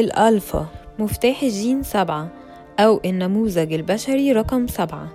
الألفا. 0.00 0.66
مفتاح 0.98 1.42
الجين 1.42 1.82
سبعة 1.82 2.28
أو 2.78 3.00
النموذج 3.04 3.72
البشري 3.72 4.32
رقم 4.32 4.66
سبعة 4.66 5.08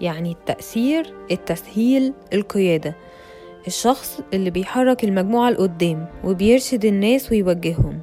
يعني 0.00 0.32
التأثير 0.32 1.14
التسهيل 1.30 2.12
القيادة. 2.32 2.94
الشخص 3.66 4.20
اللي 4.34 4.50
بيحرك 4.50 5.04
المجموعة 5.04 5.50
لقدام 5.50 6.06
وبيرشد 6.24 6.84
الناس 6.84 7.32
ويوجههم. 7.32 8.00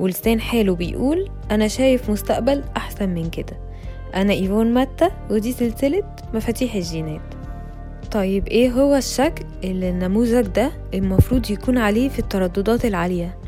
ولسان 0.00 0.40
حاله 0.40 0.74
بيقول 0.74 1.30
أنا 1.50 1.68
شايف 1.68 2.10
مستقبل 2.10 2.64
أحسن 2.76 3.08
من 3.08 3.30
كده. 3.30 3.56
أنا 4.14 4.32
إيفون 4.32 4.74
ماتا 4.74 5.10
ودي 5.30 5.52
سلسلة 5.52 6.02
مفاتيح 6.34 6.74
الجينات. 6.74 7.20
طيب 8.12 8.46
إيه 8.48 8.70
هو 8.70 8.94
الشكل 8.94 9.44
اللي 9.64 9.90
النموذج 9.90 10.46
ده 10.46 10.70
المفروض 10.94 11.50
يكون 11.50 11.78
عليه 11.78 12.08
في 12.08 12.18
الترددات 12.18 12.84
العالية؟ 12.84 13.38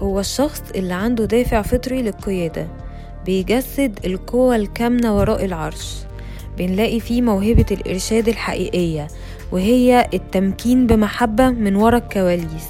هو 0.00 0.20
الشخص 0.20 0.62
اللي 0.74 0.94
عنده 0.94 1.24
دافع 1.24 1.62
فطري 1.62 2.02
للقيادة 2.02 2.68
بيجسد 3.26 3.98
القوة 4.04 4.56
الكامنة 4.56 5.16
وراء 5.16 5.44
العرش. 5.44 5.96
بنلاقي 6.58 7.00
فيه 7.00 7.22
موهبة 7.22 7.66
الإرشاد 7.70 8.28
الحقيقية 8.28 9.06
وهي 9.52 10.08
التمكين 10.14 10.86
بمحبة 10.86 11.50
من 11.50 11.76
ورا 11.76 11.98
الكواليس. 11.98 12.68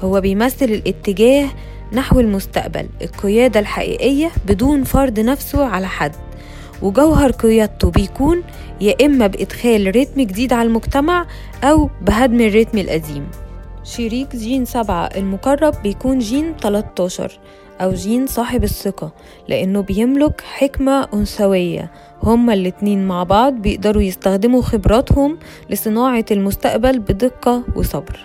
هو 0.00 0.20
بيمثل 0.20 0.64
الاتجاه 0.64 1.48
نحو 1.92 2.20
المستقبل 2.20 2.88
القيادة 3.02 3.60
الحقيقية 3.60 4.30
بدون 4.46 4.84
فرض 4.84 5.20
نفسه 5.20 5.64
على 5.64 5.86
حد. 5.86 6.12
وجوهر 6.82 7.30
قيادته 7.30 7.90
بيكون 7.90 8.42
يا 8.80 9.06
إما 9.06 9.26
بإدخال 9.26 9.96
رتم 9.96 10.20
جديد 10.20 10.52
على 10.52 10.68
المجتمع 10.68 11.26
أو 11.64 11.90
بهدم 12.02 12.40
ال 12.40 12.45
rhythm 12.45 12.78
القديم. 12.78 13.26
شريك 13.84 14.36
جين 14.36 14.64
سبعة 14.64 15.06
المقرب 15.16 15.82
بيكون 15.82 16.18
جين 16.18 16.56
13 16.56 17.38
أو 17.80 17.92
جين 17.92 18.26
صاحب 18.26 18.64
الثقة 18.64 19.12
لأنه 19.48 19.80
بيملك 19.80 20.40
حكمة 20.40 21.08
أنثوية. 21.14 21.90
هما 22.22 22.54
الاتنين 22.54 23.06
مع 23.06 23.22
بعض 23.22 23.52
بيقدروا 23.52 24.02
يستخدموا 24.02 24.62
خبراتهم 24.62 25.38
لصناعة 25.70 26.24
المستقبل 26.30 26.98
بدقة 26.98 27.64
وصبر. 27.76 28.20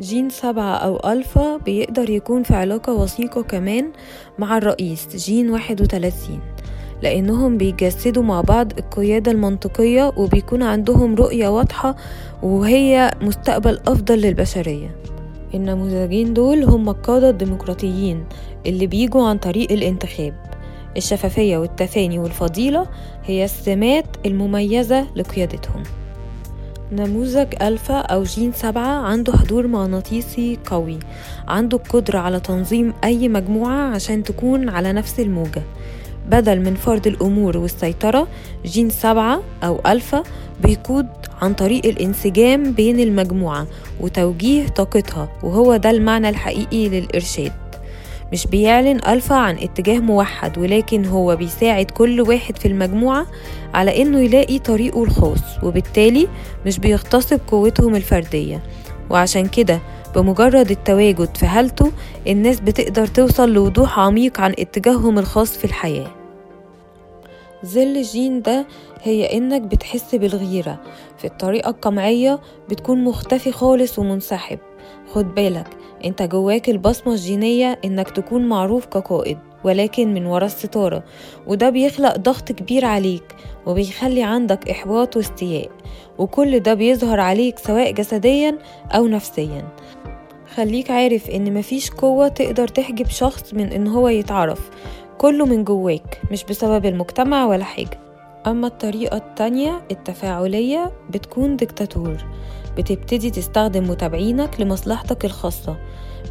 جين 0.00 0.30
سبعة 0.30 0.74
أو 0.74 1.12
ألفا 1.12 1.56
بيقدر 1.56 2.10
يكون 2.10 2.42
في 2.42 2.54
علاقة 2.54 2.92
وثيقة 2.92 3.42
كمان 3.42 3.92
مع 4.38 4.58
الرئيس 4.58 5.08
جين 5.16 5.50
واحد 5.50 5.80
وتلاتين 5.80 6.40
لأنهم 7.02 7.58
بيجسدوا 7.58 8.22
مع 8.22 8.40
بعض 8.40 8.72
القيادة 8.78 9.32
المنطقية 9.32 10.12
وبيكون 10.16 10.62
عندهم 10.62 11.14
رؤية 11.14 11.48
واضحة 11.48 11.96
وهي 12.42 13.10
مستقبل 13.22 13.80
أفضل 13.86 14.18
للبشرية. 14.18 14.96
النموذجين 15.54 16.34
دول 16.34 16.64
هم 16.64 16.88
القادة 16.88 17.30
الديمقراطيين 17.30 18.24
اللي 18.66 18.86
بيجوا 18.86 19.26
عن 19.28 19.38
طريق 19.38 19.72
الانتخاب. 19.72 20.34
الشفافية 20.96 21.58
والتفاني 21.58 22.18
والفضيلة 22.18 22.86
هي 23.24 23.44
السمات 23.44 24.04
المميزة 24.26 25.06
لقيادتهم. 25.16 25.82
نموذج 26.92 27.46
ألفا 27.62 27.94
أو 27.98 28.22
جين 28.22 28.52
سبعة 28.52 28.86
عنده 29.06 29.32
حضور 29.32 29.66
مغناطيسي 29.66 30.58
قوي. 30.66 30.98
عنده 31.48 31.76
القدرة 31.76 32.18
على 32.18 32.40
تنظيم 32.40 32.92
أي 33.04 33.28
مجموعة 33.28 33.94
عشان 33.94 34.22
تكون 34.22 34.68
على 34.68 34.92
نفس 34.92 35.20
الموجة. 35.20 35.62
بدل 36.28 36.60
من 36.60 36.74
فرض 36.74 37.06
الأمور 37.06 37.56
والسيطرة 37.56 38.28
جين 38.66 38.90
سبعة 38.90 39.42
أو 39.62 39.80
ألفا 39.86 40.22
بيقود 40.62 41.06
عن 41.42 41.54
طريق 41.54 41.86
الانسجام 41.86 42.72
بين 42.72 43.00
المجموعة 43.00 43.66
وتوجيه 44.00 44.68
طاقتها 44.68 45.28
وهو 45.42 45.76
ده 45.76 45.90
المعنى 45.90 46.28
الحقيقي 46.28 46.88
للإرشاد. 46.88 47.52
مش 48.32 48.46
بيعلن 48.46 49.00
ألفا 49.08 49.34
عن 49.34 49.56
اتجاه 49.58 49.98
موحد 49.98 50.58
ولكن 50.58 51.04
هو 51.06 51.36
بيساعد 51.36 51.90
كل 51.90 52.20
واحد 52.20 52.58
في 52.58 52.68
المجموعة 52.68 53.26
على 53.74 54.02
إنه 54.02 54.20
يلاقي 54.20 54.58
طريقه 54.58 55.02
الخاص 55.04 55.40
وبالتالي 55.62 56.28
مش 56.66 56.78
بيغتصب 56.78 57.40
قوتهم 57.50 57.96
الفردية. 57.96 58.62
وعشان 59.10 59.46
كده 59.46 59.80
بمجرد 60.14 60.70
التواجد 60.70 61.36
في 61.36 61.46
حالته 61.46 61.92
الناس 62.26 62.60
بتقدر 62.60 63.06
توصل 63.06 63.52
لوضوح 63.52 63.98
عميق 63.98 64.40
عن 64.40 64.54
اتجاههم 64.58 65.18
الخاص 65.18 65.58
في 65.58 65.64
الحياة. 65.64 66.17
ظل 67.66 67.80
الجين 67.96 68.42
ده 68.42 68.66
هي 69.02 69.36
إنك 69.36 69.62
بتحس 69.62 70.14
بالغيرة. 70.14 70.80
في 71.18 71.24
الطريقة 71.26 71.70
القمعية 71.70 72.40
بتكون 72.70 73.04
مختفي 73.04 73.52
خالص 73.52 73.98
ومنسحب. 73.98 74.58
خد 75.12 75.34
بالك 75.34 75.68
أنت 76.04 76.22
جواك 76.22 76.68
البصمة 76.68 77.12
الجينية 77.12 77.78
إنك 77.84 78.10
تكون 78.10 78.48
معروف 78.48 78.86
كقائد 78.86 79.38
ولكن 79.64 80.14
من 80.14 80.26
ورا 80.26 80.46
الستارة 80.46 81.04
وده 81.46 81.70
بيخلق 81.70 82.16
ضغط 82.16 82.52
كبير 82.52 82.84
عليك 82.84 83.36
وبيخلي 83.66 84.22
عندك 84.22 84.70
إحباط 84.70 85.16
واستياء 85.16 85.70
وكل 86.18 86.60
ده 86.60 86.74
بيظهر 86.74 87.20
عليك 87.20 87.58
سواء 87.58 87.90
جسديا 87.90 88.58
أو 88.90 89.06
نفسيا. 89.08 89.68
خليك 90.54 90.90
عارف 90.90 91.30
إن 91.30 91.54
مفيش 91.54 91.90
قوة 91.90 92.28
تقدر 92.28 92.68
تحجب 92.68 93.06
شخص 93.06 93.54
من 93.54 93.72
إن 93.72 93.86
هو 93.86 94.08
يتعرف. 94.08 94.70
كله 95.18 95.46
من 95.46 95.64
جواك 95.64 96.20
مش 96.30 96.44
بسبب 96.44 96.86
المجتمع 96.86 97.46
ولا 97.46 97.64
حاجة. 97.64 97.98
أما 98.46 98.66
الطريقة 98.66 99.16
التانية 99.16 99.82
التفاعلية 99.90 100.92
بتكون 101.10 101.56
ديكتاتور. 101.56 102.16
بتبتدي 102.76 103.30
تستخدم 103.30 103.90
متابعينك 103.90 104.60
لمصلحتك 104.60 105.24
الخاصة 105.24 105.76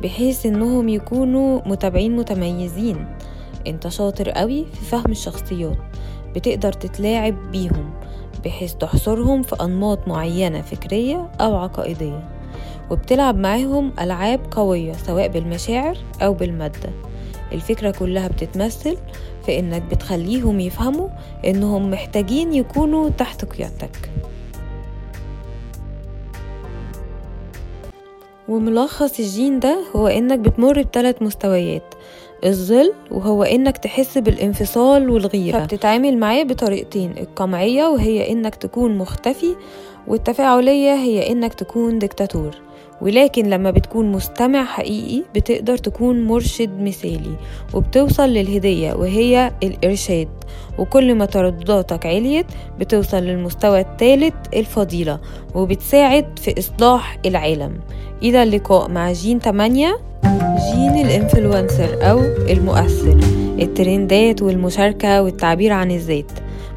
بحيث 0.03 0.45
إنهم 0.45 0.89
يكونوا 0.89 1.61
متابعين 1.65 2.15
متميزين. 2.15 3.07
أنت 3.67 3.87
شاطر 3.87 4.29
قوي 4.29 4.65
في 4.65 4.85
فهم 4.85 5.11
الشخصيات 5.11 5.77
بتقدر 6.35 6.73
تتلاعب 6.73 7.51
بيهم 7.51 7.93
بحيث 8.45 8.73
تحصرهم 8.73 9.41
في 9.41 9.55
أنماط 9.61 10.07
معينة 10.07 10.61
فكرية 10.61 11.31
أو 11.41 11.55
عقائدية. 11.55 12.29
وبتلعب 12.91 13.37
معاهم 13.37 13.93
ألعاب 13.99 14.39
قوية 14.51 14.93
سواء 14.93 15.27
بالمشاعر 15.27 15.97
أو 16.21 16.33
بالمادة. 16.33 16.89
الفكرة 17.51 17.91
كلها 17.91 18.27
بتتمثل 18.27 18.97
في 19.45 19.59
إنك 19.59 19.81
بتخليهم 19.81 20.59
يفهموا 20.59 21.07
إنهم 21.45 21.91
محتاجين 21.91 22.53
يكونوا 22.53 23.09
تحت 23.09 23.45
قيادتك. 23.45 24.11
وملخص 28.47 29.19
الجين 29.19 29.59
ده 29.59 29.79
هو 29.95 30.07
إنك 30.07 30.39
بتمر 30.39 30.81
بثلاث 30.81 31.21
مستويات 31.21 31.93
الظل 32.45 32.93
وهو 33.11 33.43
إنك 33.43 33.77
تحس 33.77 34.17
بالانفصال 34.17 35.09
والغيرة. 35.09 35.59
فبتتعامل 35.59 36.17
معاه 36.17 36.43
بطريقتين 36.43 37.11
القمعية 37.17 37.85
وهي 37.85 38.31
إنك 38.31 38.55
تكون 38.55 38.97
مختفي 38.97 39.55
والتفاعلية 40.07 40.93
هي 40.93 41.31
إنك 41.31 41.53
تكون 41.53 41.99
ديكتاتور. 41.99 42.66
ولكن 43.01 43.49
لما 43.49 43.71
بتكون 43.71 44.11
مستمع 44.11 44.65
حقيقي 44.65 45.23
بتقدر 45.35 45.77
تكون 45.77 46.23
مرشد 46.23 46.81
مثالي 46.81 47.35
وبتوصل 47.73 48.29
للهدية 48.29 48.93
وهي 48.93 49.51
الإرشاد. 49.63 50.27
وكل 50.79 51.15
ما 51.15 51.25
تردداتك 51.25 52.05
عليت 52.05 52.45
بتوصل 52.79 53.17
للمستوى 53.17 53.79
الثالث 53.79 54.33
الفضيلة 54.53 55.19
وبتساعد 55.55 56.39
في 56.39 56.59
إصلاح 56.59 57.17
العالم. 57.25 57.79
إلى 58.23 58.43
اللقاء 58.43 58.89
مع 58.89 59.11
جين 59.11 59.39
8 59.39 59.97
Gene 60.73 61.05
ال 61.05 61.15
influencer 61.15 62.09
أو 62.11 62.19
المؤثر. 62.49 63.19
ال 63.61 63.73
trendات 63.73 64.41
والمشاركة 64.41 65.21
والتعبير 65.21 65.71
عن 65.71 65.91
الذات. 65.91 66.31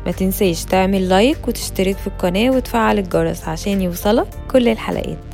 ما 0.07 0.13
تنساش 0.13 0.65
تعمل 0.65 1.09
like 1.09 1.49
وتشترك 1.49 1.97
في 1.97 2.07
القناة 2.07 2.51
وتفعل 2.51 2.99
الجرس 2.99 3.49
عشان 3.49 3.83
يوصلك 3.83 4.29
كل 4.51 4.69
الحلقات. 4.69 5.30